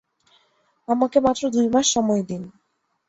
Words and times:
আমাকে 0.87 1.17
মাত্র 1.19 1.43
দুই 1.55 1.67
মাস 1.73 1.85
সময় 1.95 2.23
দিন! 2.23 2.43